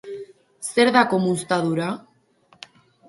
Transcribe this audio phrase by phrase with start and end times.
[0.69, 1.91] Zer da komunztadura?